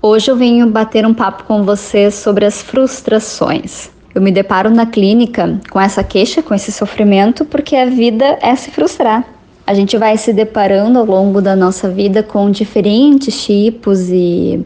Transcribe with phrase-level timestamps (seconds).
[0.00, 3.90] Hoje eu venho bater um papo com você sobre as frustrações.
[4.14, 8.54] Eu me deparo na clínica com essa queixa, com esse sofrimento, porque a vida é
[8.54, 9.24] se frustrar.
[9.66, 14.64] A gente vai se deparando ao longo da nossa vida com diferentes tipos e,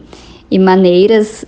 [0.51, 1.43] e maneiras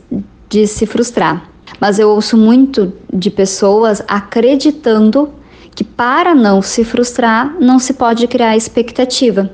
[0.49, 1.47] de se frustrar.
[1.79, 5.29] Mas eu ouço muito de pessoas acreditando
[5.75, 9.47] que para não se frustrar não se pode criar expectativa.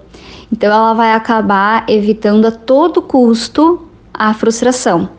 [0.50, 5.09] Então ela vai acabar evitando a todo custo a frustração.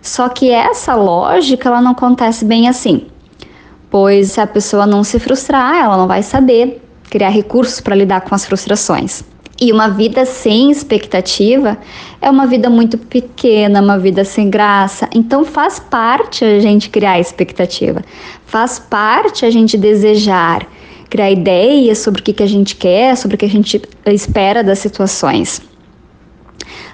[0.00, 3.06] Só que essa lógica ela não acontece bem assim.
[3.90, 8.22] Pois se a pessoa não se frustrar, ela não vai saber criar recursos para lidar
[8.22, 9.22] com as frustrações.
[9.60, 11.78] E uma vida sem expectativa
[12.20, 15.08] é uma vida muito pequena, uma vida sem graça.
[15.14, 18.02] Então faz parte a gente criar expectativa,
[18.44, 20.66] faz parte a gente desejar,
[21.08, 24.64] criar ideias sobre o que, que a gente quer, sobre o que a gente espera
[24.64, 25.62] das situações.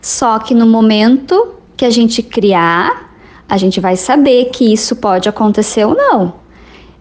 [0.01, 3.13] Só que no momento que a gente criar,
[3.49, 6.35] a gente vai saber que isso pode acontecer ou não.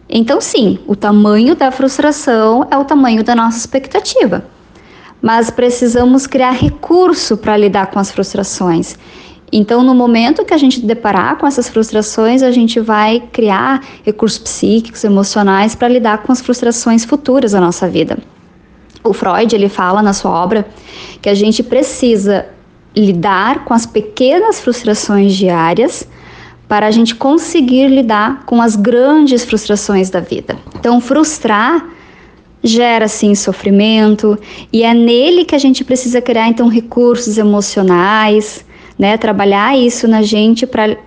[0.10, 4.46] Então, sim, o tamanho da frustração é o tamanho da nossa expectativa.
[5.22, 8.96] Mas precisamos criar recurso para lidar com as frustrações.
[9.52, 14.40] Então, no momento que a gente deparar com essas frustrações, a gente vai criar recursos
[14.40, 18.18] psíquicos, emocionais para lidar com as frustrações futuras da nossa vida.
[19.04, 20.68] O Freud ele fala na sua obra
[21.22, 22.46] que a gente precisa
[22.98, 26.08] lidar com as pequenas frustrações diárias
[26.68, 30.58] para a gente conseguir lidar com as grandes frustrações da vida.
[30.76, 31.86] Então, frustrar
[32.64, 34.38] gera sim sofrimento
[34.74, 38.66] e é nele que a gente precisa criar então recursos emocionais,
[38.98, 39.16] né?
[39.16, 40.98] Trabalhar isso na gente para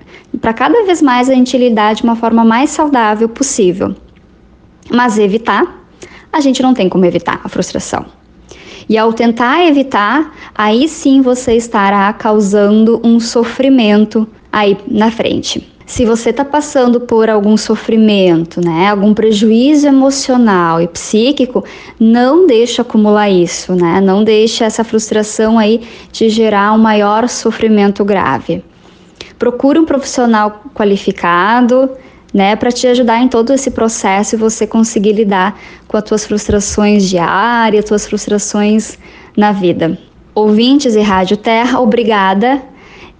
[0.40, 3.96] para cada vez mais a gente lidar de uma forma mais saudável possível.
[4.88, 5.84] Mas evitar,
[6.32, 8.06] a gente não tem como evitar a frustração.
[8.88, 15.66] E ao tentar evitar, aí sim você estará causando um sofrimento aí na frente.
[15.86, 21.64] Se você está passando por algum sofrimento, né, algum prejuízo emocional e psíquico,
[21.98, 24.02] não deixe acumular isso, né?
[24.02, 25.80] Não deixe essa frustração aí
[26.12, 28.62] te gerar um maior sofrimento grave.
[29.38, 31.88] Procure um profissional qualificado,
[32.34, 36.26] né, para te ajudar em todo esse processo e você conseguir lidar com as tuas
[36.26, 38.98] frustrações diárias, tuas frustrações
[39.34, 40.09] na vida.
[40.34, 42.62] Ouvintes e Rádio Terra, obrigada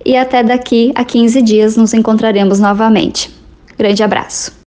[0.05, 3.31] e até daqui a 15 dias nos encontraremos novamente.
[3.77, 4.59] Grande abraço.